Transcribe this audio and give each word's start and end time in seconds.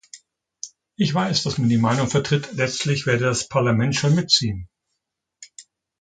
Ich 0.95 1.13
weiß, 1.13 1.43
dass 1.43 1.59
man 1.59 1.69
die 1.69 1.77
Meinung 1.77 2.07
vertritt, 2.07 2.53
letztlich 2.53 3.05
werde 3.05 3.25
das 3.25 3.47
Parlament 3.47 3.95
schon 3.95 4.15
mitziehen. 4.15 4.67